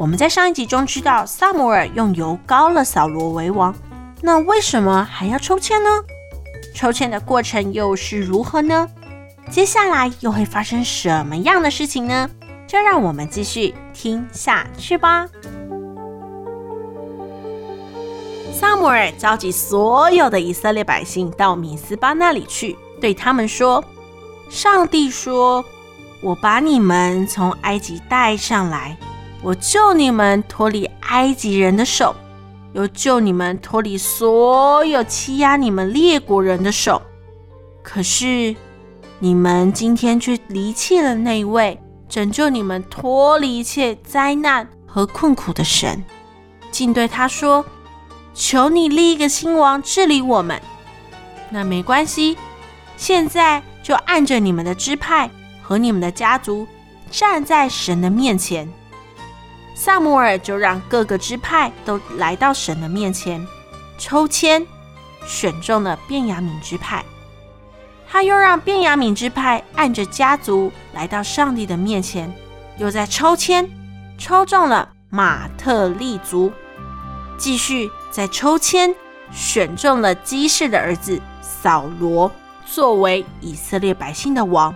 [0.00, 3.74] 我们在上一集中知道，撒母耳用油膏了扫罗为王。
[4.22, 5.90] 那为什么还要抽签呢？
[6.74, 8.88] 抽签的过程又是如何呢？
[9.50, 12.30] 接下来又会发生什么样的事情呢？
[12.66, 15.28] 就让我们继续听下去吧。
[18.54, 23.84] 撒母耳召集所有的以色列百姓到米斯巴那里去，对他们说
[24.48, 25.62] ：“上帝说，
[26.22, 28.96] 我把你们从埃及带上来。”
[29.42, 32.14] 我救你们脱离埃及人的手，
[32.74, 37.00] 又救你们脱离所有欺压你们列国人的手。
[37.82, 38.54] 可是
[39.18, 46.04] 你们今天却离弃了那位拯救你们脱离一切灾难和困苦的神，
[46.70, 47.64] 竟对他说
[48.34, 50.60] ：“求你立一个新王治理我们。”
[51.48, 52.36] 那没关系，
[52.98, 55.30] 现在就按着你们的支派
[55.62, 56.66] 和你们的家族
[57.10, 58.68] 站在神的面前。
[59.82, 63.46] 撒母耳就让各个支派都来到神的面前，
[63.96, 64.62] 抽签
[65.26, 67.02] 选中了便雅悯支派。
[68.06, 72.30] 他又让便雅悯支派按着家族来到上帝的面前，
[72.76, 73.66] 又在抽签
[74.18, 76.52] 抽中了马特利族。
[77.38, 78.94] 继续在抽签
[79.32, 82.30] 选中了基士的儿子扫罗
[82.66, 84.74] 作为以色列百姓的王。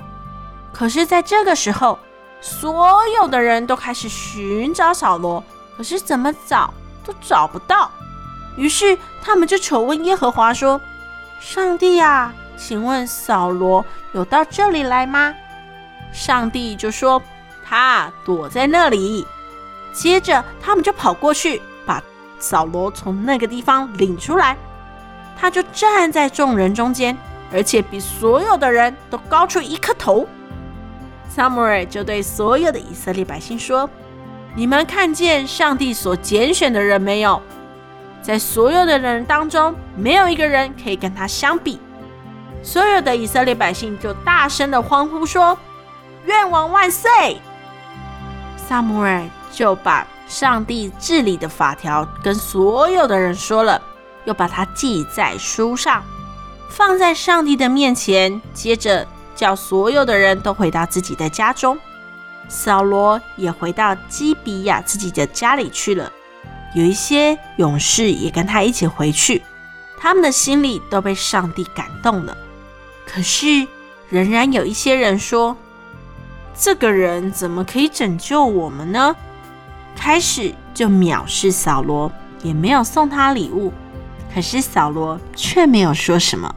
[0.73, 1.99] 可是，在这个时候，
[2.45, 5.43] 所有的人都开始寻找扫罗，
[5.79, 7.91] 可是怎么找都找不到。
[8.55, 10.79] 于是他们就求问耶和华说
[11.41, 15.35] ：“上帝啊，请问扫罗有到这里来吗？”
[16.13, 17.21] 上帝就说
[17.67, 19.27] ：“他躲在那里。”
[19.95, 22.03] 接着他们就跑过去，把
[22.39, 24.55] 扫罗从那个地方领出来。
[25.41, 27.17] 他就站在众人中间，
[27.51, 30.29] 而且比所有的人都高出一颗头。
[31.29, 33.91] 撒母耳就对所有的以色列百姓说
[34.55, 37.43] ：“你们看见上帝所拣选的人没有？
[38.23, 41.81] 在所有的人当中，没有一个人可以跟他相比。”
[42.63, 45.59] 所有的以色列百姓就大声的欢呼说
[46.25, 47.11] ：“愿王万岁！”
[48.57, 53.83] 撒母耳就把上帝治理的法条跟所有的人说了，
[54.25, 56.03] 又把它记在书上，
[56.71, 59.07] 放在上帝的面前，接着。
[59.35, 61.79] 叫所有的人都回到自己的家中，
[62.49, 66.11] 扫罗也回到基比亚自己的家里去了。
[66.75, 69.43] 有一些勇士也跟他一起回去，
[69.99, 72.37] 他们的心里都被上帝感动了。
[73.07, 73.67] 可是，
[74.09, 75.57] 仍然有一些人说
[76.57, 79.15] ：“这个人怎么可以拯救我们呢？”
[79.97, 82.11] 开始就藐视扫罗，
[82.43, 83.73] 也没有送他礼物。
[84.35, 86.53] 可是扫罗却没有说什么。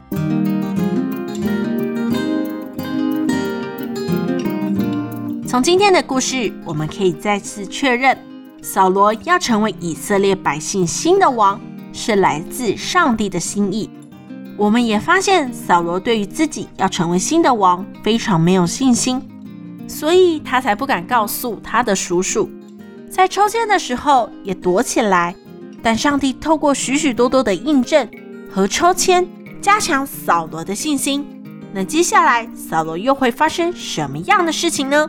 [5.48, 8.14] 从今天的故事，我们可以再次确认，
[8.60, 11.58] 扫罗要成为以色列百姓新的王，
[11.90, 13.88] 是来自上帝的心意。
[14.58, 19.26] 我们也发现，扫罗对于自己要成为新的王非常没有信心，
[19.88, 22.50] 所以他才不敢告诉他的叔叔，
[23.10, 25.34] 在抽签的时候也躲起来。
[25.82, 28.06] 但上帝透过许许多多的印证
[28.52, 29.26] 和抽签，
[29.62, 31.26] 加强扫罗的信心。
[31.72, 35.08] 那接下来，扫罗又会发生什么样的事情呢？